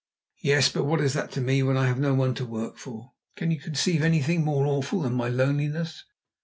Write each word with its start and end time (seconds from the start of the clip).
"Yes, 0.41 0.67
but 0.67 0.85
what 0.85 0.99
is 0.99 1.13
that 1.13 1.29
to 1.33 1.41
me 1.41 1.61
when 1.61 1.77
I 1.77 1.85
have 1.85 1.99
no 1.99 2.15
one 2.15 2.33
to 2.33 2.43
work 2.43 2.79
for? 2.79 3.11
Can 3.35 3.51
you 3.51 3.59
conceive 3.59 4.01
anything 4.01 4.43
more 4.43 4.65
awful 4.65 5.01
than 5.01 5.13
my 5.13 5.29
loneliness? 5.29 6.05